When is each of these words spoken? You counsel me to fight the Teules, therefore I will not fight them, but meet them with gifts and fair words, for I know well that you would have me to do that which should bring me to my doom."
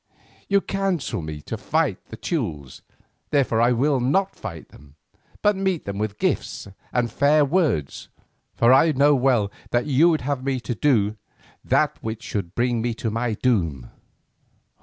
You 0.47 0.61
counsel 0.61 1.21
me 1.21 1.41
to 1.41 1.57
fight 1.57 2.07
the 2.07 2.17
Teules, 2.17 2.81
therefore 3.29 3.61
I 3.61 3.71
will 3.71 3.99
not 3.99 4.35
fight 4.35 4.69
them, 4.69 4.95
but 5.43 5.55
meet 5.55 5.85
them 5.85 5.99
with 5.99 6.17
gifts 6.17 6.67
and 6.91 7.11
fair 7.11 7.45
words, 7.45 8.09
for 8.55 8.73
I 8.73 8.93
know 8.93 9.13
well 9.13 9.51
that 9.69 9.85
you 9.85 10.09
would 10.09 10.21
have 10.21 10.43
me 10.43 10.59
to 10.59 10.73
do 10.73 11.17
that 11.63 12.01
which 12.01 12.23
should 12.23 12.55
bring 12.55 12.81
me 12.81 12.95
to 12.95 13.11
my 13.11 13.35
doom." 13.35 13.91